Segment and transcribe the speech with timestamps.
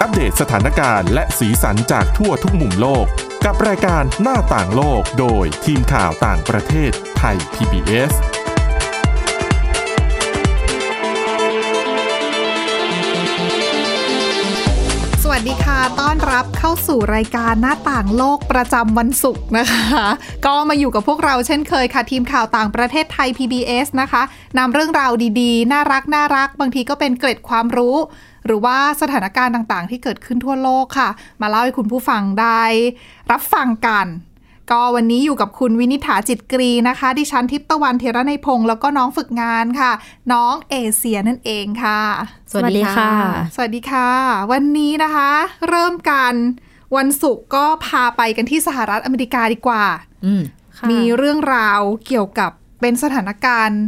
[0.00, 3.06] อัปเดตสถานการณ์และสีสันจากทั่วทุกมุมโลก
[3.44, 8.12] กับรายการหน้าต่างโลกโดยทีมข่าวต่างประเทศไทย PBS
[15.22, 20.06] สวัสดีค่ะ ต้อนรับเข้าสู่รายการหน้าต่างโลกประจำวันศุกร์นะคะ
[20.46, 24.22] ก็มาอยู่กับพวกเราเช่นเคยค่ะ ทีมข่าวต่างประเทศไทย PBS นะคะ
[24.58, 27.96] นำเรื่องราวดีๆ น่ารักน่ารัก บางทีก็เป็นเกร็ดความรู้
[28.46, 31.08] หรือว่าสถานการณ์ต่างๆ ที่เกิดขึ้นทั่วโลกค่ะ
[31.40, 32.62] มาเล่าให้คุณผู้ฟังได้
[33.30, 34.06] รับฟังกัน
[34.70, 39.92] ก็วันนี้อยู่กับคุณวินิษฐาจิตกรีนะคะ ดิฉันทิพย์ตะวันเทระในยพงศ์แล้วก็น้องฝึกงานค่ะ
[40.32, 42.00] น้องเอเชียนั่นเองค่ะ
[42.50, 43.10] สวัสดีค่ะ
[43.54, 44.08] สวัสดีค่ะ
[44.52, 45.30] วันนี้นะคะ
[45.68, 46.34] เริ่มกัน
[46.96, 49.84] วันศุกร์ก็พาไปกันที่สหรัฐอเมริกาดีกว่า
[50.26, 50.42] อืม
[50.90, 52.50] มีเรื่องราวเกี่ยวกับ
[52.80, 53.82] เป็นสถานการณ์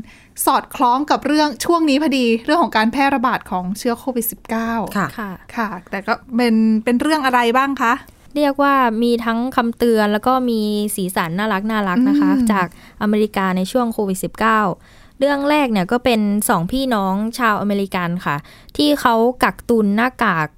[0.46, 4.26] สอดคล้องกับเรื่องช่วงนี้พอดีเรื่องของการแพร่ระบาดของเชื้อโควิด
[4.60, 7.92] -19 ค่ะค่ะค่ะ แต่ก็เป็นเป็นเรื่องอะไรบ้างคะ
[8.36, 10.60] เรียกว่ามีทั้งคำเตือนแล้วก็มี
[10.96, 12.66] สีสันน่ารักน่ารักนะคะอืมจาก
[13.02, 18.36] อเมริกาในช่วงโควิด -19 เรื่องแรกเนี่ยก็เป็นสองพี่น้องชาวอเมริกันค่ะ
[18.76, 19.14] ที่เขา
[19.44, 20.48] กักตุนหน้ากาก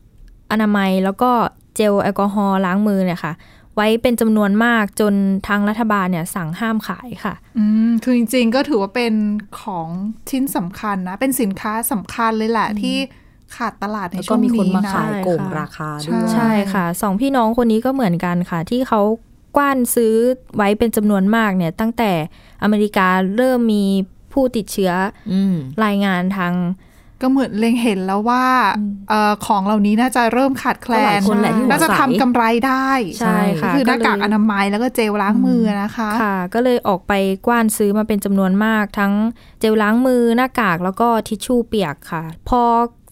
[0.51, 1.31] อนามัยแล้วก็
[1.77, 3.33] เจลแอลกอฮอล์ล้างมือเนี่ยค่ะ
[3.77, 5.15] ไว้เป็นจำนวนมากจน
[5.49, 9.15] ทางรัฐบาลเนี่ยสั่งห้ามขายค่ะ อืมคือจริงๆก็ถือว่าเป็น
[9.63, 9.89] ของ
[10.31, 12.97] ชิ้นสำคัญนะ เป็นสินค้าสำคัญเลยแหละที่
[13.57, 19.01] ขาดตลาดในแล้วช่ก็วงมีคนนี้มานะขายโกงใช่ค่ะราคาด้วยใช่ใช่ค่ะ สองพี่น้องคนนี้ก็เหมือนกันค่ะ ที่เขา
[19.57, 20.15] กว้านซื้อ
[20.57, 22.13] ไว้เป็นจำนวนมากเนี่ย ตั้งแต่
[22.63, 23.85] อเมริกาเริ่มมี
[24.33, 24.93] ผู้ติดเชื้อ
[25.33, 26.55] อืมรายงานทาง
[27.23, 28.45] ก็เหมือนเล็งเห็นแล้วว่า
[28.79, 32.91] อืมเออของเหล่านี้น่าจะเริ่มขาดแคลก็หลายนคนแหละที่หัวน่าจะใสทำกำไรได้
[33.21, 37.13] ใช่ค่ะคือหน้ากากเลยอนามัยแล้วก็เจลล้างมือนะคะค่ะ ก็เลยออกไป
[37.47, 39.13] กว้านซื้อมาเป็นจำนวนมาก ทั้ง
[39.61, 42.63] เจลล้างมือหน้ากากแล้วก็ทิชชู่เปียกค่ะ พอ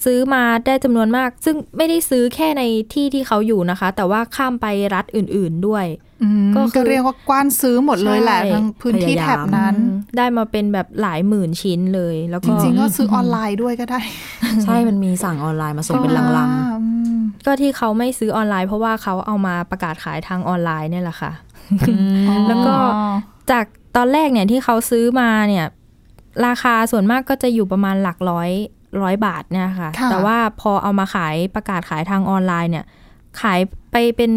[0.04, 2.62] ซื้อมาได้จำนวนมาก ซึ่งไม่ได้ซื้อแค่ใน
[2.92, 6.07] ที่ที่เขาอยู่นะคะ แต่ว่าข้ามไปรัฐอื่น ๆด้วยอืม
[6.56, 9.84] ก็คือก็เรียกว่ากว้านซื้อหมดเลยแหละใช่ทั้งพื้นที่พยายามแถบนั้นอื
[10.14, 14.00] มได้มาเป็นแบบหลายหมื่นชิ้นเลย แล้วจก็ริงๆก็ซื้อออนไลน์ด้วยก็ได้
[14.64, 16.48] ใช่มันมีสั่งออนไลน์มาส่งเป็นลังอ่า
[16.82, 21.94] อืมก็ที่เขาไม่ซื้อออนไลน์ เพราะว่าเขาเอามาประกาศขายทางออนไลน์เนี่ยแหละค่ะๆอื
[22.34, 22.74] มแล้วก็
[23.50, 23.64] จาก
[23.96, 25.66] ตอนแรกเนี่ยที่เขาซื้อมาเนี่ย
[26.46, 28.50] ราคาส่วนมากก็จะอยู่ประมาณหลักร้อย
[29.02, 32.84] ร้อยบาทเนี่ยค่ะค่ะแต่ว่าพอเอามาขายประกาศขายทางออนไลน์เนี่ย
[33.40, 33.60] ขาย
[33.92, 34.32] ไปเป็น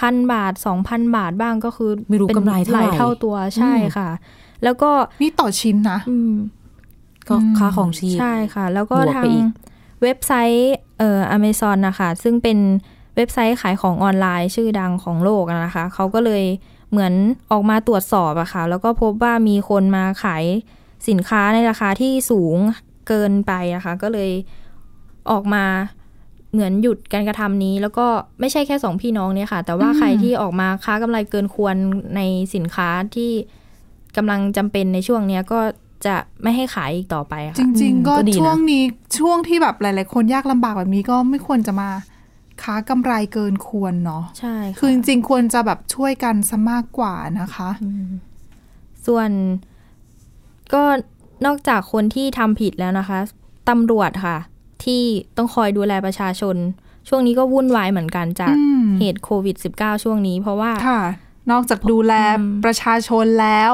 [0.00, 4.08] พันบาทสองพันบาทบ้างก็คือไม่รู้เป็นกำไรเท่าหไหลายร่เท่าตัวใช่ค่ะ
[4.64, 4.90] แล้วก็
[5.22, 6.32] นี่ต่อชิ้นนะอืม
[7.28, 9.44] ก็ค่าของชีพใช่ค่ะ แล้วก็บวกทาไปงอีก
[10.02, 12.58] เว็บไซต์เอ่ออเมซอนนะคะซึ่งเป็น
[13.16, 16.44] เว็บไซต์ขายของออนไลน์ชื่อดังของโลกอะนะคะเขาก็เลย
[16.90, 17.12] เหมือน
[17.50, 20.44] ออกมาตรวจสอบอะค่ะ แล้วก็พบว่ามีคนมาขาย
[21.08, 22.56] สินค้าในราคาที่สูง
[23.08, 24.30] เกินไปนะคะ ก็เลย
[25.30, 25.64] ออกมา
[26.52, 28.06] เหมือนหยุดการกระทำนี้ แล้วก็
[28.40, 31.74] ไม่ใช่แค่สองพี่น้องเนี่ยค่ะ แต่ว่าอืมใครที่ออกมาค้ากำไรเกินควร
[32.16, 32.20] ใน
[32.54, 33.30] สินค้าที่
[34.16, 35.60] กำลังจำเป็นในช่วงเนี้ยก็
[36.06, 38.84] จะไม่ให้ขายอีกต่อไปค่ะ จริง ๆ ก็ก็ดีนะช่วงนี้
[39.18, 41.90] ช่วงที่แบบหลาย ๆ คนยากลำบากแบบนี้ก็ไม่ควรจะมา
[42.62, 48.10] ค้ากำไรเกินควรเนาะใช่ะคือจริง ๆ ควรจะแบบช่วยกันซะมากกว่านะคะอืม
[49.06, 49.30] ส่วน
[50.72, 50.82] ก็
[51.46, 53.18] นอกจากคนที่ทำผิดแล้วนะคะ
[53.68, 54.38] ตำรวจค่ะ
[54.84, 55.02] ที่
[55.36, 56.56] ต้องคอยดูแลประชาชน
[57.08, 61.02] ช่วงนี้ก็วุ่นวายเหมือนกันจากอืมเหตุโควิด -19 ช่วงนี้ เพราะว่าค่ะ
[61.50, 63.72] นอกจากดูแลอืมประชาชนแล้ว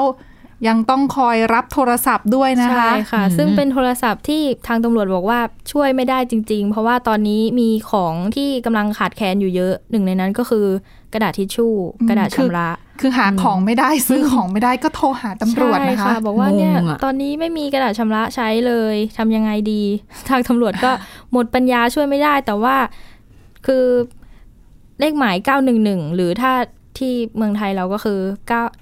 [0.68, 5.40] ยังต้องคอยรับโทรศัพท์ด้วยนะคะ ใช่ค่ะอืมซึ่งเป็นโทรศัพท์ที่ทางตำรวจบอกว่า
[5.72, 10.66] ช่วยไม่ได้จริง ๆ เพราะว่าตอนนี้มีของที่กำลังขาดแคลนอยู่เยอะ หนึ่งในนั้นก็คือ
[11.12, 19.82] กระดาษทิชชู่อืมกระดาษคือชำระ คือหาของไม่ได้ซื้อของไม่ได้ก็โทรหาตำรวจนะคะใช่บอกว่าเนี่ยงงอะตอนนี้ไม่มีกระดาษชำระใช้เลยทำยังไงดี
[20.28, 20.90] ทางตำรวจก็
[21.32, 22.76] หมดปัญญาช่วยไม่ได้ แต่ว่า
[23.66, 23.84] คือ
[25.00, 25.36] เลขหมาย
[25.76, 26.52] 911 หรือถ้า
[26.98, 28.20] ที่เมืองไทยเราก็คือ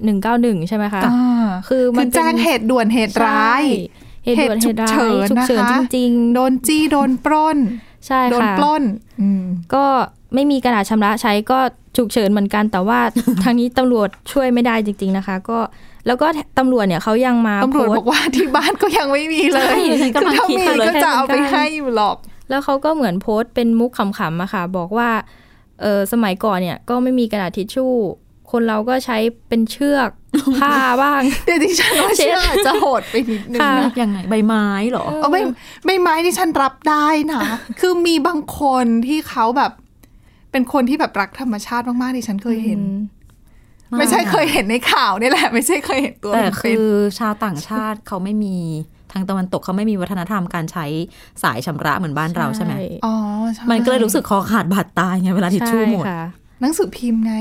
[0.02, 3.62] 9191 ใช่ไหมคะอ่าคือมัคืนอเป็นแจ้งเหตุด่วนเหตุร้าย
[4.24, 8.82] ใช่เหตุด่วนเหตุร้ายเหตุฉุฉุกกเฉิเฉินนนะคะจริงโดนจี้โดนปล้นๆใช่โดนค่ะปล้น
[9.20, 9.42] อืม
[9.74, 9.84] ก็
[10.34, 11.58] ไม่มีกระดาษชำระใช้ก็
[11.96, 12.98] ฉุกเฉินเหมือนกันแต่ว่า
[13.42, 15.58] ทางนี้ตำรวจช่วยไม่ได้จริง ๆนะคะ ก็
[16.06, 16.26] แล้วก็
[16.58, 22.16] ตำรวจเนี่ยเขายังมาตำรวจโพสบต์อกว่าที่บ้านก็ยังไม่มีเลยใช่ฉันกำลังถ้าคิดมีอยู่เลยก็จะเอาไปเหมือนกันให้อยู่หรอก
[22.50, 25.10] แล้วเขาก็เหมือนโพสต์เป็นมุกขำๆอะค่ะ บอกว่า
[25.82, 27.94] เออสมัยก่อนเนี่ยก็ไม่มีกระดาษทิชชู่
[28.50, 29.18] คนเราก็ใช้
[29.48, 30.10] เป็นเชือก
[30.58, 35.42] ผ้าบ้างเดี๋ยวดิฉันว่าเชื่ออาจจะโหดไปนิดนึงค่ะนะยังไงใบไม้เหรอเอาไม่
[35.86, 37.40] ไม่ไม้ที่ฉันรับได้นะ
[37.80, 39.72] คือมีบางคนที่เขาแบบ
[40.54, 42.80] เป็นคนที่แบบรักธรรมชาติมากๆที่ฉันเคยเห็น
[43.98, 46.84] ไม่ใช่เคยเห็นในข่าวนี่แหละ ไม่ใช่เคยเห็นตัวแต่เป็นคือ
[47.18, 48.56] ชาวต่างชาติเขาไม่มี
[49.12, 50.86] ทางตะวันตกเขาไม่มีวัฒนธรรมการใช้
[51.42, 52.74] สายชำระเหมือนบ้านเราใช่ไหม
[53.06, 53.14] อ๋อ
[53.54, 56.24] ใช่มันก็เลยรู้สึกคอขาดบาดตายไงเวลาทิชชู่หมดใช่ค่ะ
[56.60, 57.34] หนังสือพิมพ์ไง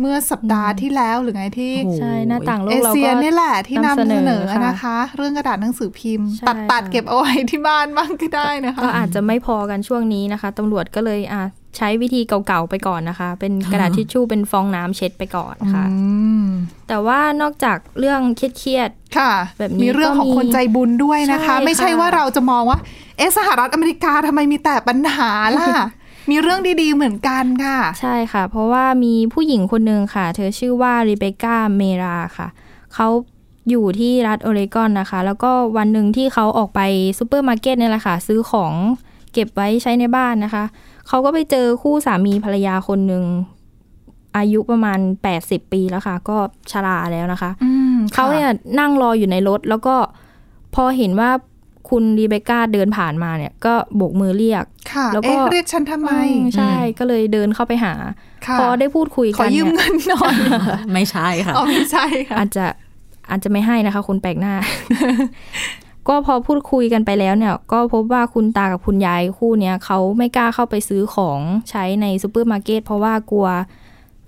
[0.00, 11.42] เมื่อสัปดาห์ที่แล้วหรือไงที่โอ้โหใช่หน้าต่างโลเอกเราเชียก็นี่แหละที่นำนำเสเสนนออค่ะนะคะ เรื่องกระดาษหนังสือพิมพ์ใช่ตัดตัดค่ะเก็บเอาไว้ที่บ้านบ้างก็ได้นะคะก็อาจจะไม่พอกันช่วงนี้นะคะตำรวจก็เลยอะ
[11.78, 15.98] ใช้วิธีเก่าๆไปก่อนนะคะ เป็นกระดาษทิชชู่เป็นฟองน้ำเช็ดไปก่อนค่ะอื
[16.44, 16.46] ม
[16.88, 22.78] แต่ว่านอกจากเรื่องเครียดค่ะ แบบนี้มีเรื่องของก็มีคนใจบุญด้วยนะคะใช่ค่ะไม่ใช่ว่าเราจะมองว่า
[23.18, 25.68] เอะสหรัฐอเมริกาทำไมมีแต่ปัญหาล่ะ
[26.30, 32.48] มีเรื่องดีๆ เหมือนกันค่ะ ใช่ค่ะ เพราะว่ามีผู้หญิงคนหนึ่งค่ะ เธอชื่อว่าริเบคก้าเมราค่ะ
[32.94, 33.08] เขา
[33.70, 36.80] อยู่ที่รัฐโอเรกอนนะคะ แล้วก็วันหนึ่งที่เขาออกไป
[37.18, 38.72] ซูเปอร์มาร์เก็ตเนี่ยแหละค่ะ ซื้อของ
[39.32, 40.64] เก็บไว้ใช้ในบ้านนะคะ
[41.08, 43.24] เขาก็ไปเจอคู่สามีภรรยาคนหนึ่ง
[44.36, 44.98] อายุประมาณ
[45.36, 46.36] 80 ปีแล้วค่ะ ก็
[46.70, 48.50] ชราแล้วนะคะอืมเขาเนี่ย
[48.80, 49.94] นั่งรออยู่ในรถ แล้วก็
[50.74, 51.30] พอเห็นว่า
[51.90, 57.94] คุณรีเบคก้าเดินผ่านมาเนี่ย ก็โบกมือเรียกค่ะแล้วก็เอ๊ะเรียกฉันทำไมอืมใช่ ก็เลยเดินเข้าไปหา
[58.46, 60.34] ค่ะพอได้พูดคุยขอกันยืมเนี่ยเงินหน่อย
[60.92, 62.66] ไม่ใช่ค่ะอ๋อไม่ใช่ค่ะอาจจะ
[63.30, 64.54] อาจจะไม่ให้นะคะคุณแปลกหน้า
[66.08, 71.40] ก็พอพูดคุยกันไปแล้วเนี่ย ก็พบว่าคุณตากับคุณยายคู่เนี้ยเขาไม่กล้าเข้าไปซื้อของ
[71.70, 73.48] ใช้ในซูเปอร์มาร์เก็ตเพราะว่ากลัว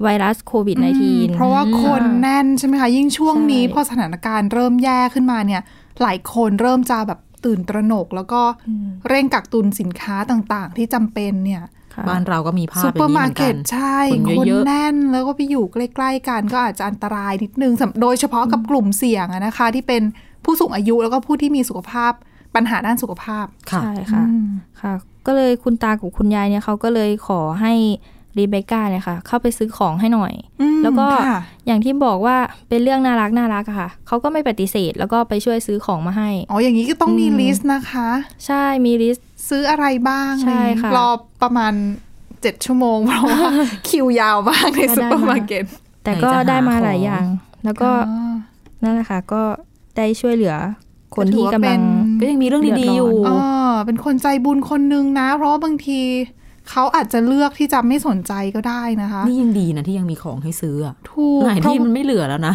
[0.02, 5.62] ไวรัสโควิด -19 เพราะว่าคนแน่นใช่ไหมคะ ยิ่งช่วงนี้ใช่พอสถานการณ์เริ่มแย่ขึ้นมาเนี่ย
[6.02, 8.42] หลายคนเริ่มจะแบบตื่นตระหนก แล้วก็
[9.08, 11.62] เร่งกักตุนสินค้าต่างๆ ที่จำเป็นเนี่ย
[11.94, 20.02] ค่ะบ้านเราก็มีภาพอย่างนี้เหมือนกัน ซูเปอร์มาร์เก็ตนใช่ คนคนเยอะๆแน่นแล้วก็ไปอยู่ใกล้ ๆ กันก็อาจจะอันตรายนิดนึงสำโดยเฉพาะกับกลุ่มเสี่ยงอะนะคะ ที่เป็น
[20.44, 22.12] ผู้สูงอายุแล้วก็ผู้ที่มีสุขภาพ
[22.54, 24.48] ปัญหาด้านสุขภาพค่ะใช่ค่ะอืม
[24.80, 24.92] ค่ะ
[25.26, 27.74] ก็เลยคุณตากับคุณยายเนี่ยเขาก็เลยขอให้
[28.38, 32.36] รีเบคก้าเนี่ยค่ะ เข้าไปซื้อของให้หน่อยอืมแล้วก็ค่ะอย่างที่บอกว่า
[32.68, 38.08] เป็นเรื่องน่ารักน่ารักอะค่ะเขาก็ไม่ปฏิเสธ แล้วก็ไปช่วยซื้อของมาให้ อ๋ออย่างนี้ก็ต้องมีอืม list นะคะ
[38.46, 41.08] ใช่มี list ซื้ออะไรบ้างใช่ค่ะรอ
[41.42, 41.72] ประมาณ
[42.42, 43.40] เจ็ดชั่วโมงเพราะว่า
[43.88, 45.64] คิวยาวมากในก็ได้ซูเปอร์มาร์เก็ต
[46.04, 47.26] แต่ก็ไหนจะหาได้มาหลายของอย่าง
[47.64, 48.32] แล้วก็อ๋อ
[48.82, 49.42] นั่นแหละค่ะก็
[49.96, 50.54] ได้ช่วยเหลือ
[51.14, 51.80] คนก็ถือที่ว่ากำลังเป็น
[52.20, 53.30] ก็ยังมีเรื่องดีๆอยู่เอ
[53.70, 56.00] อเป็นคนใจบุญคนนึงนะ เพราะว่าบางที
[56.70, 62.54] เขาอาจจะเลือกที่จะไม่สนใจก็ได้นะคะ นี่ยังดีนะที่ยังมีของให้ซื้ออะถูกไหนเพราะที่มันไม่เหลือแล้วนะ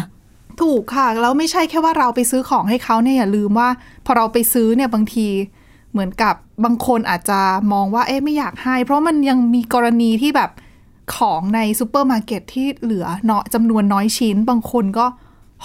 [0.60, 3.68] ถูกค่ะแล้วไม่ใช่แค่ว่าเราไปซื้อของให้เขาเนี่ยอย่าลืมว่า
[4.06, 5.26] พอเราไปซื้อเนี่ยบางที
[5.92, 6.34] เหมือนกับ
[6.64, 7.40] บางคนอาจจะ
[7.72, 10.50] มองว่าเอ๊ะไม่อยากให้ เพราะมันยังมีกรณีที่แบบ
[11.16, 15.06] ของในซูเปอร์มาร์เก็ตที่เหลือเนาะจำนวนน้อยชิ้น บางคนก็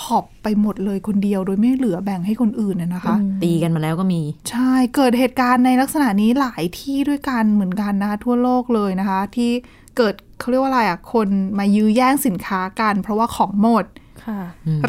[0.04, 9.52] หอบไปหมดเลยคนเดียว โดยไม่เหลือแบ่งให้คนอื่นน่ะนะคะ ตีกันมาแล้วก็มี ใช่เกิดเหตุการณ์ในลักษณะนี้หลายที่ด้วยกันเหมือนกันนะคะทั่วโลกเลยนะคะ ที่
[9.98, 11.28] เกิดเขาเรียกว่าอะไรอะคน
[11.58, 13.86] มายื้อแย่งสินค้ากัน เพราะว่าของหมด
[14.26, 14.40] ค่ะ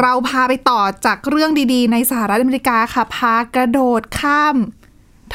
[0.01, 4.57] เราพาไปต่อจากเรื่องดีๆ ในสหรัฐอเมริกาค่ะพากระโดดข้าม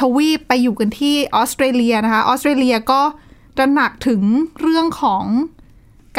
[0.16, 3.02] วีปไปอยู่กันที่ออสเตรเลียนะคะออสเตรเลียก็
[3.56, 4.22] ตระหนักถึง
[4.60, 5.24] เรื่องของ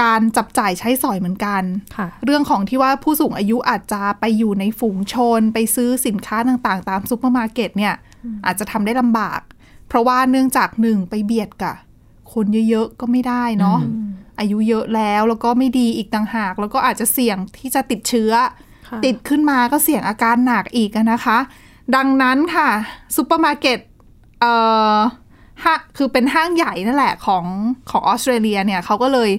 [0.02, 1.64] การจับจ่ายใช้สอยเหมือนกัน
[1.96, 7.96] ค่ะเรื่องของที่ว่าผู้สูงอายุอาจจะไปอยู่ในฝูงชน ไปซื้อสินค้าต่างๆ ตามซูเปอร์มาร์เก็ตเนี่ย
[8.46, 9.42] อาจจะทำได้ลำบาก
[9.88, 11.76] เพราะว่าเนื่องจากหนึ่งไปเบียดกับ
[12.34, 13.80] คนเยอะๆ ก็ไม่ได้เนาะ
[14.40, 18.34] อายุเยอะแล้วแล้วก็ไม่ดีอีกต่างหาก แล้วก็อาจจะเสี่ยงที่จะติดเชื้อ
[18.88, 21.38] ค่ะติดขึ้นมาก็เสี่ยงอาการหนักอีกอะนะคะ
[21.96, 22.70] ดังนั้นค่ะ
[23.16, 23.80] ซูเปอร์มาร์เก็ต
[24.42, 24.54] เอ่
[24.96, 24.98] อ
[25.64, 27.46] ห้าคือเป็นห้างใหญ่นั่นแหละของ
[27.92, 29.32] ของออสเตรเลียเนี่ยเขาก็เลย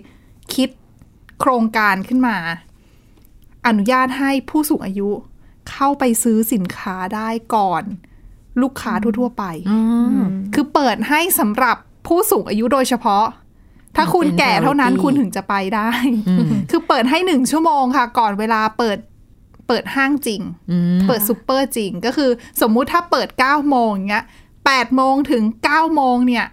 [0.57, 0.69] คิด
[1.41, 2.37] โครงการขึ้นมา
[3.67, 5.09] อนุญาตให้ผู้สูงอายุ
[5.71, 7.83] เข้าไปซื้อสินค้าได้ก่อน
[8.63, 9.45] ลูกค้าทั่ว ๆ ไป
[10.55, 11.77] คือเปิดให้สำหรับ
[12.07, 13.25] ผู้สูงอายุโดยเฉพาะ
[13.97, 15.91] ถ้าคุณเป็นแก่เท่านั้น priority คุณถึงจะไปได้
[16.71, 18.99] คือเปิดให้หนึ่งชั่วโมงค่ะ ก่อนเวลาเปิด
[19.69, 20.41] เปิดห้างจริง
[20.71, 22.31] อืมเปิดซูเปอร์จริง ก็คือ
[22.61, 24.25] สมมุติถ้าเปิด9โมงอย่างเงี้ย
[24.61, 26.47] 8โมงถึง9โมงเนี่ย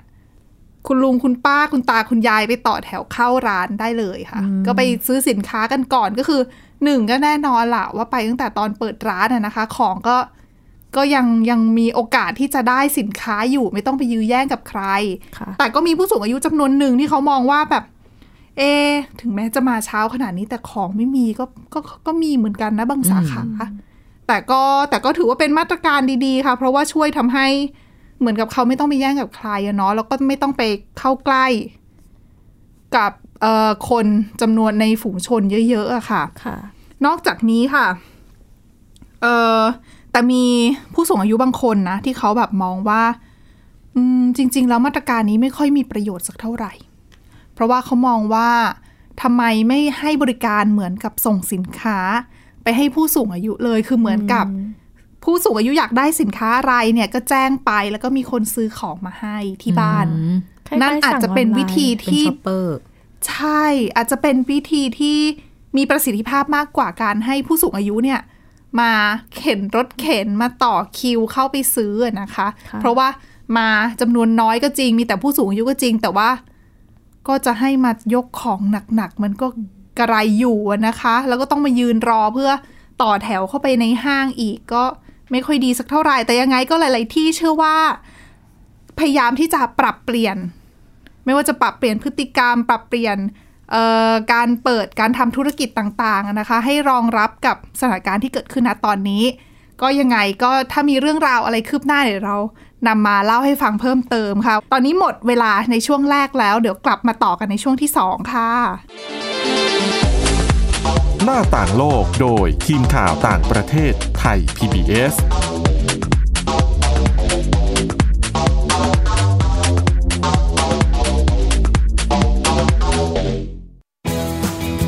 [0.87, 6.41] คุณลุงคุณป้าคุณตาคุณยายไปต่อแถวเข้าร้านได้เลยค่ะ ก็ไปซื้อสินค้ากันก่อนก็คือ
[6.83, 10.17] หนึ่งก็แน่นอนละว่าไปตั้งแต่ตอนเปิดร้านอะนะคะ ของก็
[10.95, 14.81] ก็ยังยังมีโอกาสที่จะได้สินค้าอยู่ไม่ต้องไปยื้อแย่งกับใคร
[15.37, 17.83] ค่ะแต่ก็มีผู้สูงอายุจำนวนหนึ่งที่เขามองว่าแบบ
[18.57, 18.91] เอะ
[19.21, 23.43] ถึงแม้จะมาเช้าขนาดนี้แต่ของไม่มีก็ก็ก็มีเหมือนกันนะบางสาขา
[24.27, 27.47] แต่ก็แต่ก็ถือว่าเป็นมาตรการดีๆค่ะ เพราะว่าช่วยทำให้
[28.19, 30.61] เหมือนกับเขาไม่ต้องไปแย่งกับใครอะเนาะแล้วก็ไม่ต้องไป
[30.99, 31.45] เข้าใกล้
[32.95, 34.05] กับเอ่อคน
[34.41, 36.55] จำนวนในฝูงชนเยอะๆอะค่ะค่ะ
[37.05, 37.87] นอกจากนี้ค่ะ
[39.21, 39.59] เออ
[40.11, 40.43] แต่มี
[40.93, 43.03] ผู้สูงอายุบางคนนะ ที่เขาแบบมองว่า
[43.95, 46.73] อืมจริง ๆ แล้วมาตรการนี้ไม่ค่อยมีประโยชน์สักเท่าไหร่
[47.53, 48.49] เพราะว่าเขามองว่า
[49.21, 51.99] ทำไมไม่ให้บริการเหมือนกับส่งสินค้า
[52.63, 54.45] ไปให้ผู้สูงอายุเลยคือเหมือนกับ
[55.29, 62.77] ผู้สูงอายุอยากได้สินค้าอะไรเนี่ยก็แจ้งไปแล้วก็มีคนซื้อของมาให้ที่บ้านอืมคล้ายๆนั่นอาจจะเป็นวิธีเป็นที่ shopper
[63.27, 63.63] ใช่
[63.95, 65.19] อาจจะเป็นวิธีที่
[65.77, 68.21] มีประสิทธิภาพมากกว่าการให้ผู้สูงอายุเนี่ย
[68.79, 68.91] มา
[69.37, 73.07] เข็นรถเข็นมาต่อคิวเข้าไปซื้ออะนะคะค่ะเพราะว่า
[73.57, 73.69] มา
[74.01, 76.29] จำนวนน้อยก็จริง มีแต่ผู้สูงอายุก็จริง แต่ว่า
[77.27, 78.59] ก็จะให้มายกของ
[78.95, 79.47] หนักๆมันก็
[79.99, 82.51] กระไรอยู่อะนะคะ แล้วก็ต้องมายืนรอเพื่อ
[83.01, 84.83] ต่อแถวเข้าไปในห้างอีกก็
[85.31, 87.75] ไม่ค่อยดีสักเท่าไหร่แต่ยังไงก็หลาย ๆ ที่เชื่อว่า
[88.99, 90.37] พยายามที่จะปรับเปลี่ยน
[91.25, 93.17] ไม่ว่าจะปรับเปลี่ยนพฤติกรรม ปรับเปลี่ยน
[94.33, 99.23] การเปิดการทำธุรกิจต่าง ๆ นะคะ ให้รองรับกับสถานการณ์ที่เกิดขึ้นณตอนนี้
[99.81, 102.37] ก็ยังไงก็ถ้ามีเรื่องราวอะไรคืบหน้าเดี๋ยวเรา
[102.87, 108.51] นำมาเล่าให้ฟังเพิ่มเติมค่ะ ตอนนี้หมดเวลาในช่วงแรกแล้ว เดี๋ยวกลับมาต่อกันในช่วงที่ 2 ค่ะ
[111.29, 115.13] หน้าต่างโลกโดยทีมข่าวต่างประเทศไทย PBS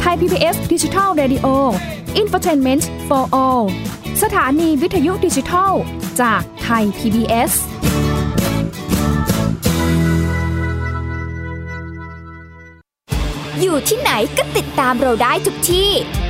[0.01, 1.47] ไทย PBS ดิจิทัล Radio
[2.21, 3.63] Infotainment for All
[4.23, 5.73] สถานีวิทยุดิจิทัล
[6.21, 7.51] จากไทย PBS
[13.61, 15.91] อยู่ที่ไหนก็ติดตามเราได้ทุกที่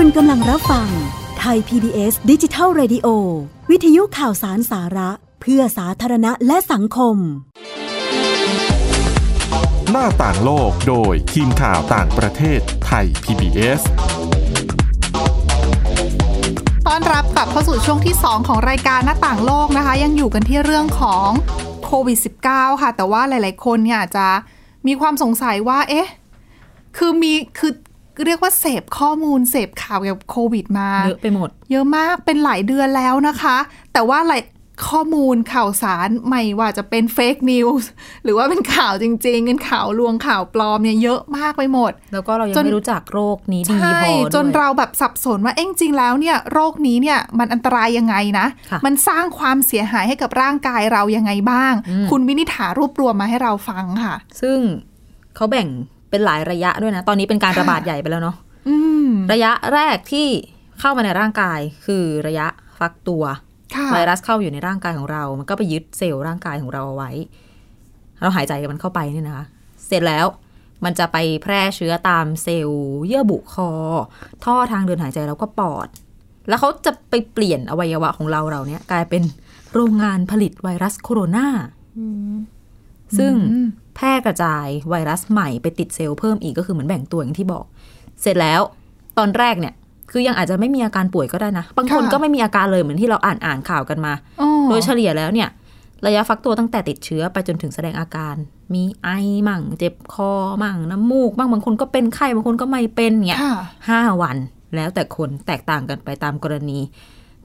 [0.00, 0.88] คุณกำลังรับฟัง
[1.38, 3.06] ไทย PBS ดิจิทัล Radio
[3.70, 5.10] วิทยุข่าวสารสาระ
[5.40, 7.16] เพื่อสาธารณะและสังคม
[9.90, 13.80] หน้าต่างโลกโดยทีมข่าวต่างประเทศไทย PBS
[16.86, 21.28] ต้อนรับกลับเข้าสู่ช่วงที่ 2 ของรายการหน้าต่างโลกนะคะ ยังอยู่กันที่เรื่องของ
[21.84, 24.26] โควิด -19 ค่ะ แต่ว่าหลาย ๆ คนเนี่ยอาจจะ
[24.86, 26.08] มีความสงสัยว่า เอ๊ะ
[26.96, 27.72] คือมี คือ
[28.26, 33.56] เรียกว่าเสพข้อมูลเสพข่าวเกี่ยวกับโควิดมาเยอะไปหมด เยอะมากเป็นหลายเดือนแล้วนะคะ
[33.92, 34.42] แต่ว่าหลาย
[34.88, 37.88] ข้อมูลข่าวสารไม่ว่าจะเป็น fake news
[38.24, 54.58] หรือว่าเป็นข่าวจริงๆเป็นข่าวลวงข่าวปลอมเนี่ยเยอะมากไปหมด แล้วก็เรายังจนไม่รู้จักโรคนี้ดีใช่พอด้วยจนเราแบบสับสนว่าเอ้จริงๆแล้วเนี่ยโรคนี้เนี่ยมันอันตรายยังไงนะค่ะมันสร้างความเสียหายให้กับร่างกายเรายังไงบ้างอืมคุณวินิษฐารวบรวมมาให้เราฟังค่ะ ซึ่ง
[55.36, 55.68] เขาแบ่ง
[56.10, 58.36] เป็นหลายระยะด้วยนะ ตอนนี้เป็นการค่ะระบาดใหญ่ไปแล้วเนาะ
[58.68, 60.28] อืมระยะแรกที่
[60.80, 62.46] เข้ามาในร่างกายคือระยะ
[62.78, 63.24] ฟักตัว
[63.74, 67.10] ค่ะไวรัสเข้าอยู่ในร่างกายของเรา มันก็ไปยึดเซลล์ร่างกายของเราเอาไว้
[68.20, 69.44] เราหายใจกับมันเข้าไปเนี่ยนะคะ
[69.86, 70.26] เสร็จแล้ว
[70.84, 73.70] มันจะไปแพร่เชื้อตามเซลล์เยื่อบุคอ
[74.44, 75.88] ท่อทางเดินหายใจแล้วก็ปอด
[76.48, 79.22] แล้วเขาจะไปเปลี่ยนอวัยวะของเราเราเนี่ย กลายเป็น
[79.74, 81.46] โรงงานผลิตไวรัสโคโรนา
[83.18, 87.64] ซึ่งอืม แพร่กระจายไวรัสใหม่ไปติดเซลล์เพิ่มอีกก็คือเหมือนแบ่งตัวอย่างที่บอก
[88.22, 88.60] เสร็จแล้ว
[89.18, 89.74] ตอนแรกเนี่ย
[90.10, 95.48] คือยังอาจจะไม่มีอาการป่วยก็ได้นะ บางคนค่ะก็ไม่มีอาการเลยเหมือนที่เราอ่านอ่านข่าวกันมาอ๋อโดยเฉลี่ยแล้วเนี่ย
[96.06, 98.34] ระยะฟักตัวตั้งแต่ติดเชื้อไปจนถึงแสดงอาการ
[98.74, 99.08] มีไอ
[99.48, 100.30] มั่ง เจ็บคอ
[100.62, 103.54] มั่ง น้ำมูกบ้างบางคนก็เป็นไข้บางคนก็ไม่เป็นเนี่ยค่ะ
[103.88, 104.36] ห้าวัน
[104.76, 106.78] แล้วแต่คนแตกต่างกันไปตามกรณี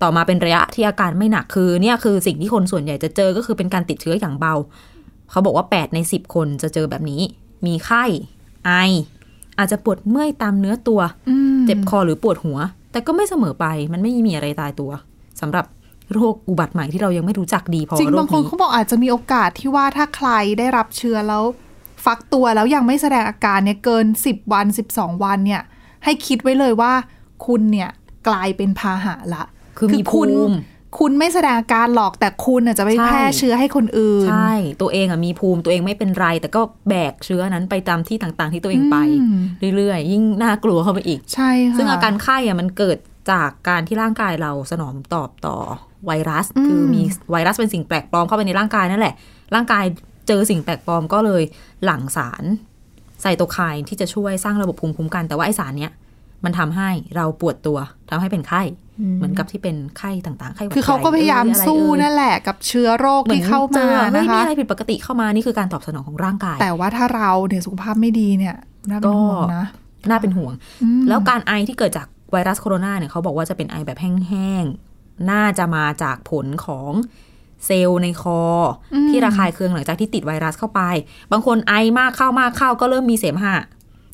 [0.01, 4.53] ต่อมาเป็นระยะที่อาการไม่หนักคือเนี่ยคือสิ่งที่คนส่วนใหญ่จะเจอก็คือเป็นการติดเชื้ออย่างเบา
[5.31, 7.21] เขาบอกว่า 8 ใน 10 คนจะเจอแบบนี้
[7.65, 8.03] มีไข้
[8.65, 8.71] ไอ
[9.57, 12.57] อาจจะปวดเมื่อยตามเนื้อตัวอืมเจ็บคอหรือปวดหัว
[12.91, 14.91] แต่ก็ไม่เสมอไปมันไม่มีอะไรตายตัว
[15.41, 15.65] สำหรับ
[16.13, 21.43] โรคอุบัติใหม่ที่เรายังไม่รู้จักดีพอจริงโรบางคคนนี้เขาบอกอาจจะมีโอกาสที่ว่าถ้าใครได้รับเชื้อแล้ว
[22.05, 25.61] ฟักตัวแล้วยังไม่แสดงอาการเนี่ยเกิน 10 วัน 12 วันเนี่ย
[26.03, 26.93] ให้คิดไว้เลยว่า
[27.45, 27.89] คุณเนี่ย
[28.27, 29.43] กลายเป็นพาหะละ
[29.77, 30.55] คือมีคุณภูมิ
[30.99, 42.97] คุณไม่แสดงอาการหรอกแต่คุณน่ะจะไปใช่แพร่เชื้อให้คนอื่น ใช่ ตัวเองอะมีภูมิตัวเองไม่เป็นไร แต่ก็แบกเชื้อนั้นไปตามที่ต่างๆ ที่ตัวเองไปอืมเรื่อยๆ ยิ่งน่ากลัวเข้าไปอีก ใช่ค่ะซึ่งอาการไข้อะมันเกิด
[43.31, 45.57] จากการที่ร่างกายเราสนองตอบต่อ
[46.05, 49.13] ไวรัสอืมคือมีไวรัสเป็นสิ่งแปลกปลอมเข้าไปในร่างกายนั่นแหละ
[49.55, 49.85] ร่างกาย
[50.27, 51.43] เจอสิ่งแปลกปลอมก็เลย
[51.85, 52.43] หลั่งสาร
[53.21, 55.91] ไซโตไคน์ที่จะช่วยสร้างระบบภูมิคุ้มกันแต่ว่าไอสารเนี้ย
[56.43, 57.77] มันทำให้เราปวดตัว
[58.09, 58.61] ทำให้เป็นไข้
[59.17, 68.55] เหมือนกับที่เป็นไข้ต่างๆไข้หวัดคือเขาก็พยายามใหญ่เอ่ยอะไรสู้เอ่ยนั่นแหละกับเชื้อโรคเหมือนที่เข้าเจมาอเฮ้ยนะมีคะอะไรผิดปกติเข้ามานี่คือการตอบสนองของร่างกาย แต่ว่าถ้าเราเนี่ยสุขภาพไม่ดีเนี่ย
[68.89, 69.65] น่าเป็นห่วงนะ
[70.09, 70.53] น่าเป็นห่วง
[70.83, 76.91] อืมแล้วการไอที่เกิดจากไวรัสโคโรนาเนี่ยเขาบอกว่าจะเป็นไอแบบแห้งๆน่าจะมาจากผลของ
[77.65, 78.41] เซลล์ในคอ
[78.93, 80.81] อที่ระคายเคืองหลังจากที่ติดไวรัสเข้าไป
[81.31, 83.57] บางคนไอมากเข้ามากเข้าก็เริ่มมีเสมหะ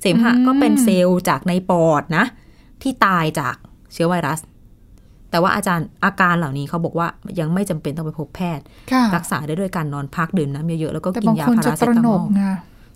[0.02, 2.26] เสมหะก็เป็นเซลล์จากในปอดนะ
[2.82, 3.56] ที่ตายจาก
[3.94, 4.40] เชื้อไวรัส
[5.32, 7.08] แต่ว่าอาจารย์อาการเหล่านี้เขาบอกว่า
[7.40, 12.44] ยังไม่จำเป็นต้องไปพบแพทย์ค่ะรักษาได้ด้วยการนอนพักดื่มน้ำเยอะๆแล้วก็แต่กินบางยาคนพาจะราเซตระตาหนมอกลไง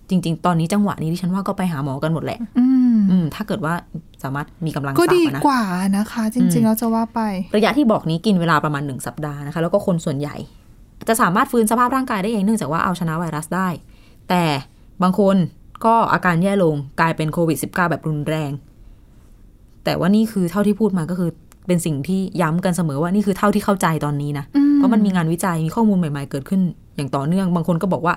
[0.09, 3.73] จริง ๆ ตอนนี้จังหวะนี้ดิฉันว่าก็ไปหาหมอกันหมดแหละ อืมอืมถ้าเกิดว่า
[4.23, 5.63] สามารถมีกำลังก็ทรัพดีย์อะนะกว่า
[5.97, 7.19] นะคะจอืริงมๆแล้วจะว่าไป
[7.55, 10.35] ระยะที่บอกนี้กินเวลาประมาณหนึ่งสัปดาห์นะคะ แล้วก็คนส่วนใหญ่
[11.07, 13.67] จะสามารถฟื้นสภาพร่างกายได้เองเนื่องจากว่าเอาชนะไวรัสได้
[14.29, 14.43] แต่
[15.03, 15.35] บางคน
[15.85, 18.51] ก็อาการแย่ลงกลายเป็นโควิด -19 แบบรุนแรง
[19.83, 21.29] แต่ว่านี่คือเท่าที่พูดมาก็คือ
[21.67, 26.61] เป็นสิ่งที่ย้ำกันเสมอว่านี่คือเท่าที่เข้าใจตอนนี้นะอืมเพราะมันมีงานวิจัยมีข้อมูลใหม่ ๆ เกิดขึ้น
[26.95, 28.15] อย่างต่อเนื่อง บางคนก็บอกว่า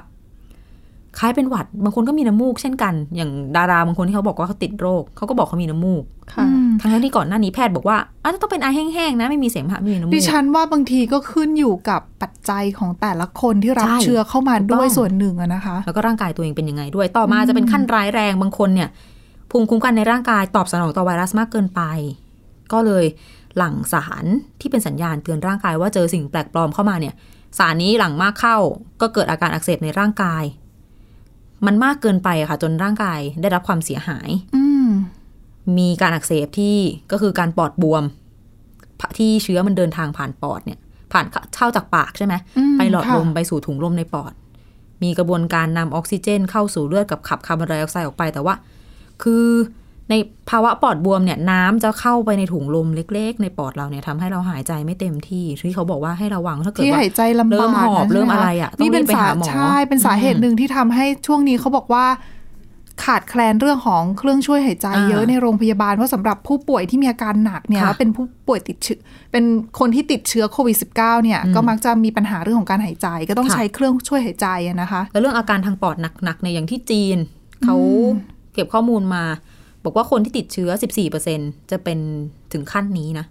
[1.18, 18.88] คล้ายเป็นหวัด บางคนก็มีน้ำมูกเช่นกัน อย่างดาราบางคนที่เขาบอกว่าเขาติดโรคเขาก็บอกเขามีน้ำมูกค่ะอืมทั้งที่ก่อนหน้านี้แพทย์บอกว่าอาจจะต้องเป็นไอแห้งๆนะไม่มีเสมหะไม่มีน้ำมูกดิฉันว่าบางทีก็ขึ้นอยู่กับปัจจัยของแต่ละคนที่รับใช่เชื้อเข้ามาถูกต้องด้วยส่วนหนึ่งอะนะคะ แล้วก็ร่างกายตัวเองเป็นยังไงด้วย ต่อมาจะเป็นขั้นร้ายแรงบางคนเนี่ย
[19.50, 21.82] ภูมิคุ้มกันในร่างกายตอบสนองต่อไวรัสมากเกินไป
[22.72, 23.04] ก็เลย
[23.56, 24.24] หลั่งสาร
[24.60, 27.14] ที่เป็นสัญญาณเตือนร่างกายว่าเจอสิ่งแปลกปลอมเข้ามาเนี่ย
[27.58, 28.56] สารนี้หลั่งมากเข้า
[29.00, 30.44] ก็เกิดอาการอักเสบในร่างกาย
[31.66, 34.88] มันมากเกินไปอะค่ะ จนร่างกายได้รับความเสียหายอืม
[35.78, 36.76] มีการอักเสบที่
[37.12, 38.04] ก็คือการปอดบวม
[39.18, 40.78] ที่เชื้อมันเดินทางผ่านปอดเนี่ย
[41.12, 41.24] ผ่าน
[41.56, 44.32] เข้าจากปากใช่ไหมอืมไปหลอดค่ะลมไปสู่ถุงลมในปอด
[45.02, 48.54] มีกระบวนการนำออกซิเจน เข้าสู่เลือดกับขับคาร์บอนไดออกไซด์ออกไปแต่ว่า
[49.22, 49.46] คือ
[50.10, 50.14] ใน
[50.50, 62.06] ภาวะปอดบวมเนี่ยน้ำจะเข้าไปในถุงลมเล็ก ๆ ในปอดเราเนี่ยทำให้เราหายใจไม่เต็มที่ที่เขาบอกว่าให้ระวังถ้าเกิดที่ว่าหายใจลำบากเริ่มหอบนะเริ่มใช่หอะไรอะต้องนี่เป็นรีบไปสาหาหมอใช่เป็นสาเหตุอืมหนึ่งที่ทำให้ช่วงนี้เขาบอกว่า
[63.04, 68.98] ขาดแคลนเรื่องของเครื่องช่วยหายใจอ่าเยอะในโรงพยาบาลเพราะสำหรับผู้ป่วยที่มีอาการหนักเนี่ยค่ะแล้วเป็นผู้ป่วยติดเชื้อ
[69.32, 69.44] เป็น
[69.78, 77.16] คนที่ติดเชื้อโควิด -19 เนี่ยอืมก็มักจะมีปัญหาเรื่องของการหายใจ ก็ต้องค่ะใช้เครื่องช่วยหายใจอะนะคะ แล้วเรื่องอาการทางปอดหนักๆเนี่ยอย่างที่จีน
[77.64, 77.76] เขา
[78.54, 79.24] เก็บข้อมูลมา
[79.84, 80.70] บอกว่าคนที่ติดเชื้อ
[81.20, 81.98] 14%จะเป็น
[82.52, 83.26] ถึงขั้นนี้นะ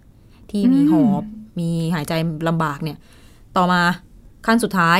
[0.50, 1.22] ที่มีอืมหอบ
[1.58, 2.12] มีหายใจ
[2.48, 2.98] ลำบากเนี่ย
[3.56, 3.80] ต่อมา
[4.46, 4.98] ขั้นสุดท้าย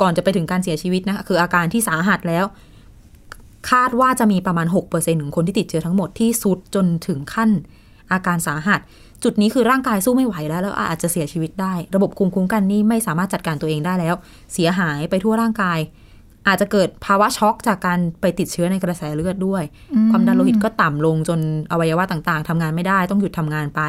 [0.00, 2.44] ก่อนจะไปถึงการเสียชีวิตนะ คืออาการที่สาหัสแล้ว
[3.70, 7.50] คาดว่าจะมีประมาณ 6%ของคนที่ติดเชื้อทั้งหมดที่สุดจนถึงขั้น
[8.12, 8.80] อาการสาหัส
[9.24, 14.14] จุดนี้คือร่างกายสู้ไม่ไหวแล้ว แล้วอาจจะเสียชีวิตได้ ระบบคุมคุ้มกันนี่ไม่สามารถจัดการตัวเองได้แล้ว
[14.52, 15.78] เสียหายไปทั่วร่างกาย
[16.48, 19.62] อาจจะเกิดภาวะช็อกจากการไปติดเชื้อในกระแสเลือดด้วย
[20.10, 21.40] ความดันโลหิตก็ต่ำลงจน
[21.72, 23.80] อวัยวะต่างๆทำงานไม่ได้ต้องหยุดทำงานไป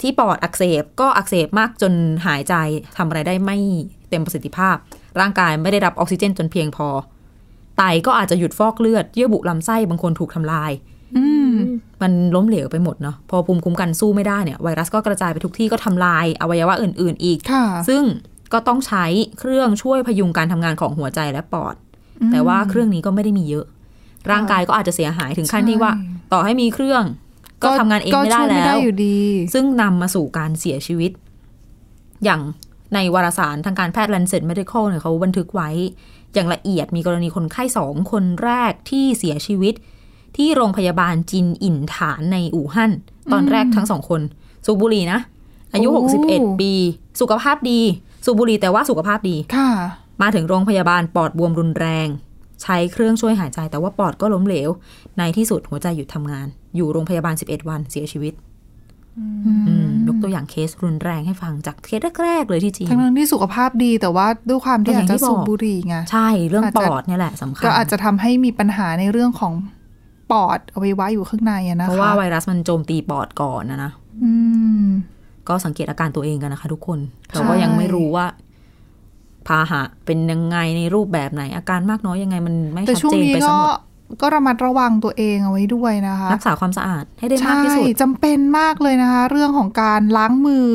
[0.00, 1.92] ที่ปอดอักเสบก็อักเสบมากจน
[2.26, 2.54] หายใจ
[2.96, 3.58] ทำอะไรได้ไม่
[4.08, 4.76] เต็มประสิทธิภาพ
[5.20, 6.88] ร่างกายไม่ได้รับออกซิเจนจนเพียงพอ
[7.78, 10.72] ไตก็อาจจะหยุดฟอกเลือด เยื่อบุลำไส้บางคนถูกทำลาย
[11.16, 11.52] อืม
[12.02, 18.02] มันล้มเหลวไปหมดเนาะพอภูมิคุ้มกันสู้ไม่ได้เนี่ยไวรัสก็กระจายไปทุกที่ก็ทำลายอวัยวะอื่น ๆ อีกค่ะซึ่ง
[18.52, 19.04] ก็ต้องใช้
[19.38, 21.74] เครื่องช่วยพยุงการทำงานของหัวใจและปอด
[22.32, 23.66] แต่ว่าเครื่องนี้ก็ไม่ได้มีเยอะ
[24.30, 27.04] ร่างกายก็อาจจะเสียหายถึงขั้นที่ว่าใช่ต่อให้มีเครื่อง
[27.62, 29.18] ก็ทำงานเองไม่ได้ก็ช่วยแล้ไม่ได้วอยู่ดี
[29.54, 31.10] ซึ่งนำมาสู่การเสียชีวิต
[32.24, 32.40] อย่าง
[32.94, 35.70] ในวารสารทางการแพทย์ Lancet Medical เนี่ยเขาบันทึกไว้
[36.34, 39.74] อย่างละเอียดมีกรณีคนไข้สองคนแรกที่เสียชีวิต
[40.36, 42.92] ที่โรงพยาบาลจินอินฐานในอู่ฮั่น
[43.32, 44.20] ตอนแรกทั้งสองคน
[44.66, 45.20] สูบบุหรี่นะ
[45.72, 46.00] อายุโอ้
[46.32, 46.72] 61 ปี
[47.20, 47.80] สุขภาพดี
[48.30, 49.70] สูบบุหรี่แต่ว่าสุขภาพดีค่ะ
[50.22, 52.08] มาถึงโรงพยาบาลปอดบวมรุนแรง
[52.62, 54.68] ใช้เครื่องช่วยหายใจแต่ว่าปอดก็ล้มเหลว
[55.18, 58.34] ในที่สุดหัวใจหยุดทำงาน อยู่โรงพยาบาล 11 วันเสียชีวิต
[59.18, 69.54] อืมยกตัวอย่างเคสรุนแรงให้ฟังจากเคสแรกๆเลยที่จีนทั้งนั้นที่สุขภาพดีแต่ว่าด้วยความที่ก็ออาย่าจงจะที่บอกสูบบุหรี่ไงใช่เรื่องอาจปจะอดเนี่ยแหละสำคัญก็อาจจะทำให้มีปัญหาในเรื่องของ
[70.32, 73.92] ปอดอวัยวะอยู่ข้างในอะนะคะเพราะว่าไวรัสมันโจมตีปอดก่อนนะนะ
[74.24, 74.32] อื
[74.84, 74.86] ม
[75.50, 78.26] ก็สังเกตอาการตัวเองกันนะคะ ทุกคนใช่เราก็ยังไม่รู้ว่า
[79.46, 83.78] พาหะเป็นยังไงในรูปแบบไหน อาการมากน้อยยังไงมันไม่แต่ชัดช่วงเจนนี้ไปซะก็หมด
[84.20, 90.68] ก็ระมัดระวังตัวเองเอาไว้ด้วยนะคะ รักษาความสะอาดให้ได้มากใช่ที่สุดจำเป็นมากเลยนะคะ เรื่องของการล้างมือ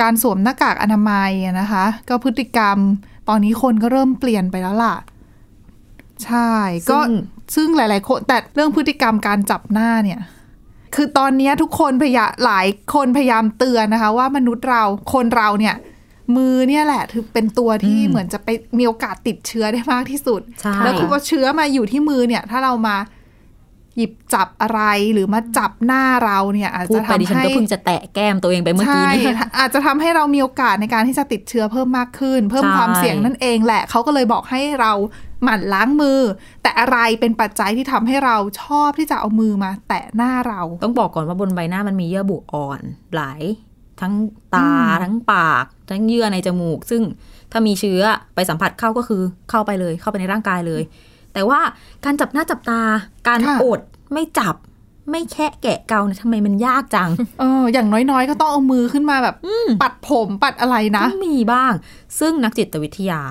[0.00, 2.78] การสวมหน้ากากอนามัยอะนะคะ ก็พฤติกรรม
[3.28, 4.96] ตอนนี้คนก็เริ่มเปลี่ยนไปแล้วล่ะ
[6.24, 6.52] ใช่
[6.90, 7.10] ก็ซึ่ง
[7.54, 10.20] ซึ่งหลาย ๆ คนแต่เรื่องพฤติกรรมการจับหน้าเนี่ย
[10.94, 15.76] คือตอนนี้ทุกคนพยาหลายคนพยายามเตือนนะคะ ว่ามนุษย์เราคนเราเนี่ย
[16.36, 22.96] มือเนี่ยแหละถือเป็นตัวที่เหมือนจะไปมีโอกาสติดเชื้อได้มากที่สุดใช่แล้วคือพอเชื้อมาอยู่ที่มือเนี่ย ถ้าเรามา
[23.96, 24.80] หยิบจับอะไร
[25.12, 34.92] หรือมาจับหน้าเราเนี่ย อาจพูดจะไปดิทำฉันให้ก็เพิ่งจะแตะแก้มตัวเองไปเมื่อกี้ใช่นี้อาจจะทำให้เรามีโอกาสในการที่จะติดเชื้อเพิ่มมากขึ้น เพิ่มใช่ความเสี่ยงนั่นเองแหละเขาก็เลยบอกให้เรา
[35.42, 36.20] หมั่นล้างมือ
[36.62, 42.80] แต่อะไรเป็นปัจจัยที่ทำให้เราชอบที่จะเอามือมา แตะหน้าเรา ต้องบอกก่อนว่าบนใบหน้ามันมีเยื่อบุอ่อน
[43.14, 43.42] หลาย
[44.00, 44.14] ทั้ง
[44.54, 47.02] ตาอืมทั้งปาก ทั้งเยื่อในจมูก ซึ่ง
[47.52, 48.02] ถ้ามีเชื้อ
[48.34, 50.82] ไปสัมผัสเข้าก็คือเข้าไปเลย เข้าไปในร่างกายเลย
[51.32, 51.60] แต่ว่า
[52.04, 52.80] การจับหน้าจับตา
[53.28, 53.80] การค่ะอด
[54.12, 54.56] ไม่จับ
[55.10, 59.36] ไม่แค่แกะเกาเนี่ยทำไมมันยากจัง เออ อย่างน้อยๆ ก็ต้องเอามือขึ้นมาแบบ
[59.82, 61.72] ปัดผมปัดอะไรนะต้องมีบ้าง
[62.20, 63.22] ซึ่งนักจิตวิทยา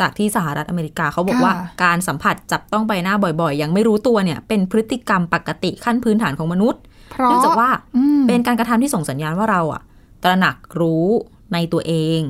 [0.00, 6.80] จากที่สหรัฐอเมริกาเขาบอกค่ะว่าการสัมผัสจับต้องใบหน้าบ่อยๆ ยังไม่รู้ตัวเนี่ย เป็นพฤติกรรมปกติขั้นพื้นฐานของมนุษย์
[7.12, 9.82] เพราะเนื่องจากว่าอืมเป็นการกระทำที่ส่งสัญญาณว่าเราอะ
[10.22, 11.06] ตระหนักรู้
[11.52, 12.20] ในตัวเอง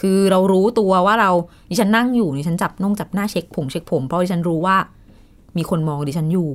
[0.00, 1.30] คือเรารู้ตัวว่าเรา
[1.70, 4.76] ดิฉันนั่งอยู่ดิฉันจับนงจับหน้าเช็คผมเช็คผมเพราะดิฉันรู้ว่า
[5.56, 6.48] มีคนมองดิฉันอยู่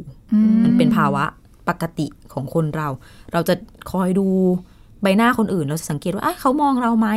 [0.64, 1.24] มันเป็นภาวะ
[1.70, 2.88] ปกติของคนเรา
[3.32, 3.54] เราจะ
[3.92, 4.28] คอยดู
[5.02, 7.10] ใบหน้าคนอื่นเราจะสังเกตว่าเอ้ยเขามองเราไหม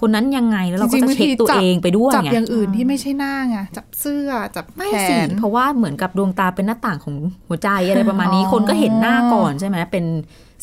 [0.00, 7.16] คนนั้นยังไงแล้วเราก็จริงจะๆเช็คตัววิธีจับเองไปด้วยจับไงอย่างอื่นที่ไม่ใช่หน้าไงจับเสื้อจับไม่แขสินเพราะว่าเหมือนกับดวงตาเป็นหน้าต่างของ
[7.48, 10.04] หัวใจอะไรประมาณนี้อ๋อคนก็เห็นหน้าก่อนใช่ไหมเป็น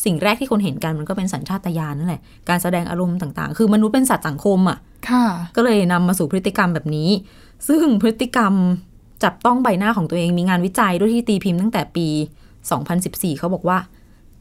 [0.04, 7.10] สิ่งแรกที่คนเห็นกันมันก็เป็นสัญชาตญาณนั่นแหละการแสดงอารมณ์ต่างๆ คือมนุษย์เป็นสัตว์สังคมอะค่ะก็เลยนำมาสู่พฤติกรรมแบบนี้
[7.68, 8.52] ซึ่งพฤติกรรม
[9.24, 12.06] จับต้องใบหน้าของตัวเองมีงานวิจัยด้วยที่ตีพิมพ์ตั้งแต่ปี
[12.72, 13.78] 2014 เขาบอกว่า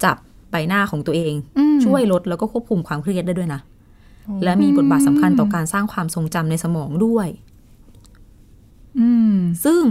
[0.04, 0.18] จับ
[0.52, 3.62] ใบหน้าของตัวเองอืมช่วยลดแล้วก็ควบคุมความเครียดได้ด้วยนะ
[4.44, 7.28] และมีบทบาทสำคัญต่อการสร้างความทรงจำในสมองด้วย
[9.00, 9.36] อืม
[9.66, 9.84] ซึ่ง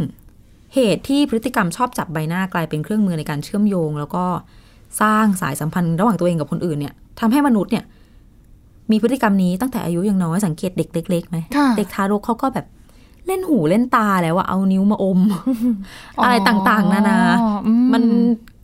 [0.74, 4.24] เหตุที่พฤติกรรมชอบจับใบหน้ากลายเป็นเครื่องมือในการเชื่อมโยง แล้วก็
[5.00, 7.84] สร้างสายสัมพันธ์ระหว่างตัวเองกับคนอื่นเนี่ยทำให้มนุษย์เนี่ย
[8.90, 12.66] มีพฤติกรรมนี้ตั้งแต่อายุยังน้อยสังเกตเด็กเล็กๆไหมค่ะเด็กทารกเขาก็แบบ
[13.26, 15.20] เล่นหูเล่นตาแล้วว่าเอานิ้วมาอม
[16.22, 17.18] อะไรต่างๆนานา
[17.66, 18.02] อืมัน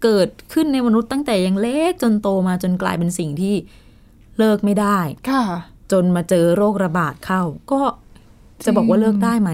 [0.03, 3.55] เกิดขึ้นในมนุษย์ตั้งแต่ยังเล็กจนโตมาจนกลายเป็นสิ่งที่
[4.43, 4.99] เลิกไม่ได้
[5.31, 5.45] ค่ะ
[5.93, 7.81] จนมาเจอโรคระบาดเข้า ก็
[8.65, 9.51] จะบอกว่าเลิกได้ไหม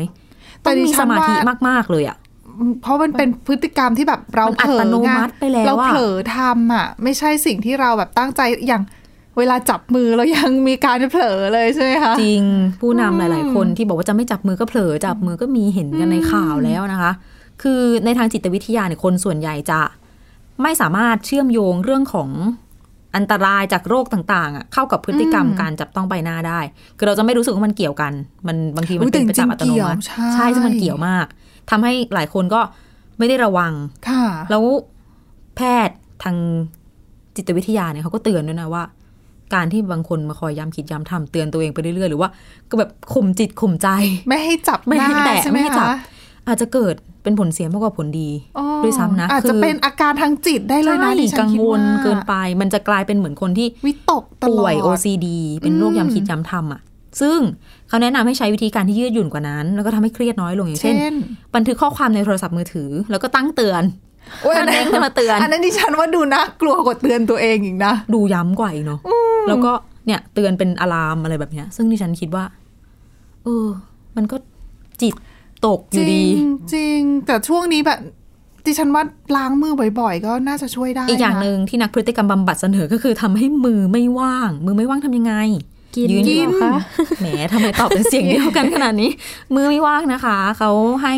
[0.62, 2.16] แต่ต้องดิมีฉัสนมาธิว่ามาก ๆ เลยอะ
[2.82, 8.82] เพราะมันเป็นพฤติกรรมที่แบบเรามันเผลออัตโนไงมัติไปแล้วเราอะเผลอทำอะ ไม่ใช่สิ่งที่เราแบบตั้งใจอย่าง
[9.38, 12.44] เวลาจับมือเรายังมีการเผลอเลยใช่ไหมคะจริง
[12.80, 17.12] ผู้นำหลาย ๆ คนที่บอกว่าจะไม่จับมือก็เผลอจับมือก็มีเห็นกันในข่าวแล้วนะคะ
[17.62, 19.80] คือในทางจิตวิทยาเนี่ยคนส่วนใหญ่จะ
[20.62, 22.28] ไม่สามารถเชื่อมโยงเรื่องของ
[23.16, 26.60] อันตรายจากโรคต่างๆอะเข้ากับพฤติกรรมอืมการจับต้องใบหน้าได้
[26.98, 28.12] คือเราจะไม่รู้สึกว่ามันเกี่ยวกัน
[28.48, 31.26] มันบางทีมันอุ๊ยแต่เป็นไปตามจริงๆอัตโนมัติเกี่ยวใช่ใช่ซึ่งมันเกี่ยวมาก
[31.70, 32.60] ทำให้หลายคนก็
[33.18, 33.72] ไม่ได้ระวัง
[34.08, 34.64] ค่ะ แล้ว
[35.56, 36.36] แพทย์ทาง
[37.36, 38.82] จิตวิทยาเนี่ยเขาก็เตือนด้วยนะว่า
[39.54, 42.28] การที่บางคนมาคอยย้ำคิดย้ำทำเตือนตัวเองไปเรื่อยๆ หรือว่า
[42.70, 43.88] ก็แบบข่มจิตข่มใจ
[44.28, 45.98] ไม่ให้จับไม่หน้าให้แตะใช่ไหมไม่ให้จับคะ
[46.48, 55.26] อาจจะเกิดเป็นผลเสียมากกว่าผลดีอ๋อด้วยซ้ำนะอาจจะคือเป็นอาการทางจิตได้เลยนะใช่ดิฉันกังคิดวลว่าเกินไป มันจะกลายเป็นเหมือนคนที่วิตกตลอดป่วย OCD
[55.62, 56.80] เป็นโรคอืมย้ำคิดย้ำทำอะ
[57.20, 57.38] ซึ่ง
[57.88, 61.14] เขาแนะนำให้ใช้วิธีการที่ยืดหยุ่นกว่านั้น แล้วก็ทำให้เครียดน้อยลงอย่างเช่นเช่น
[61.54, 63.82] บันทึกข้อความในโทรศัพท์มือถือ แล้วก็ตั้งเตือน
[64.42, 69.00] โอ้ยอัมันเด้งขึ้นมาเตือน อันนั้นดิฉันว่าดูน่ากลัวกว่าเตือนตัวเองอีกนะดูย้ำกว่าอีกเนาะ
[69.48, 69.72] แล้วก็
[70.06, 72.44] เนี่ยเตือนเป็นอะลามอะไรแบบเนี้ย ซึ่งดิฉันคิดว่า
[73.44, 73.66] เออ
[74.16, 74.36] มันก็
[75.02, 75.14] จิต
[75.66, 76.42] ตกอจยู่ริดีง
[76.74, 78.00] จริง แต่ช่วงนี้แบบ
[78.66, 79.02] ดิฉันว่า
[79.36, 85.34] ล้างมือบ่อยๆ ก็น่าจะช่วยได้ อีกอย่างนะหนึ่งที่นักพฤติกรรมบำบัดเสนอก็คือทำให้มือไม่ว่าง มือไม่ว่างทำยังไง
[85.96, 86.72] กินยืนอยู่กินคะ
[87.20, 89.10] แหมทำไมตอบเป็นเสียงเดียวกันขนาดนี้
[89.54, 90.70] มือไม่ว่างนะคะ เขา
[91.02, 91.14] ให้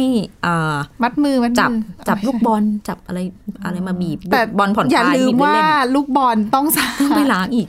[0.46, 1.70] อ่ามัดมือมัดมือจับ
[2.08, 3.18] จับลูกบอลจับอะไร
[3.64, 7.66] อะไรมาบีบแต่บอลผ่อนคอย่าลายลืมบีบว่าเล่นๆลูกบอลต้องสะต้องไปอาดล้างอีก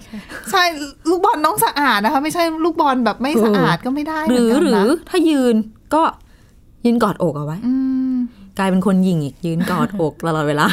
[0.52, 0.64] ใช่
[1.10, 5.56] ลูกบอลต้องสะอาดนะคะ ไม่ใช่ลูกบอลแบบไม่สะอาดก็ไม่ได้หรือเมืนกันหรือนะถ้ายืน
[5.94, 6.02] ก็
[6.86, 7.74] ยืนกอดอกเอาไว้อื
[8.14, 8.16] ม
[8.58, 10.68] กลายเป็นคนหยิงอีกยืนกอดอกตลอดเวลา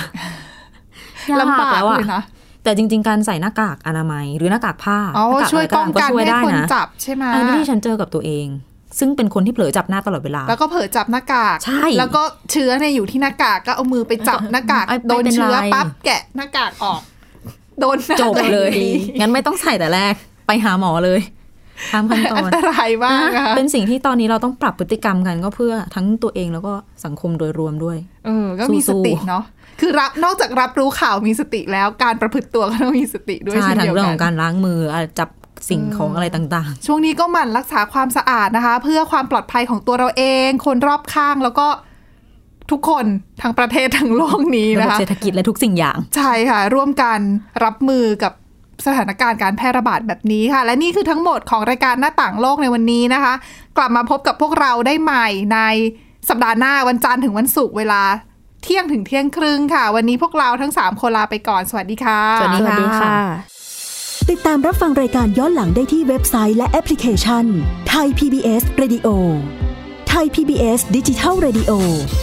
[1.41, 2.23] ลำบากแล้วอะเลยนะ
[2.65, 8.47] แต่จริง ๆ การใส่หน้ากากอนามัย หรือหน้ากากผ้าอ๋อหน้ากากช่วยอะไรป้องกันช่วยให้ได้คนนะจับใช่ไหมอันนี้ที่ฉันเจอกับตัวเอง
[8.99, 17.01] ซึ่งเป็นคนที่เผลอจับหน้าตลอดเวลา แล้วก็เผลอจับหน้ากากใช่แล้วก็เชื้อเนี่ยอยู่ที่หน้ากากก็เอามือไปจับหน้ากากไม่ไม่โดนเป็นไรเชื้อปั๊บแกะหน้ากากออก
[17.81, 18.91] โดนหน้าจบตัวองเลยดี
[19.21, 20.15] งั้นไม่ต้องใส่แต่แรก
[20.47, 21.21] ไปหาหมอเลย
[21.93, 26.73] ทำขั้นตออันนตรายมากอะเป็นสิ่งที่ตอนนี้เราต้องปรับพฤติกรรมกันก็เพื่อทั้งตัวเองแล้วก็
[27.05, 29.45] สังคมโดยรวมด้วย เออ ก็มีสสู้ๆติเนาะ
[29.81, 35.29] คือรับนอกจากรับรู้ข่าวมีสติแล้วการประพฤติตัวก็ต้องมีสติด้วยใช่เช่นทั้งเดียวเรื่องกัขนองการล้างมืออะจับ
[35.69, 41.67] สิ่งของอะไรต่างช่วงนี้ก็หมั่นรักษาความสะอาดนะคะ เพื่อความปลอดภัยของตัวเราเอง คนรอบข้างแล้วก็
[42.71, 43.07] ทุกคน
[43.43, 47.19] ทั้งประเทศทั้งโลกนี้ๆระนะบบคะเศรษฐกิจและทุกสิ่งอย่าง ใช่ค่ะ ร่วมกัน
[47.65, 48.33] รับมือกับ
[48.87, 53.35] สถานการณ์การแพร่ระบาดแบบนี้ค่ะ และนี่คือทั้งหมดของรายการหน้าต่างโลกในวันนี้นะคะ
[53.77, 55.59] กลับมาพบกับพวกเราได้ใหม่ใน
[56.29, 58.03] สัปดาห์หน้าวันจันทร์ถึงวันศุกร์เวลา
[58.63, 63.17] เที่ยงถึงเที่ยงครึ่งค่ะ วันนี้พวกเราทั้ง 3 คนลาไปก่อน สวัสดีค่ะ สวัสดีสวัสดีค่ะ
[64.31, 67.45] ติดตามรับฟังรายการย้อนหลังได้ที่เว็บไซต์และแอปพลิเคชัน
[67.89, 69.09] ไทย PBS Radio
[70.09, 71.73] ไทย PBS ดิจิทัล Radio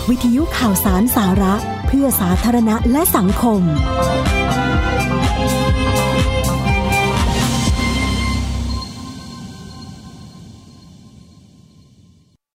[0.09, 1.55] วิทยุข่าวสารสาระ
[1.87, 3.61] เพื่อสาธารณะและสังคม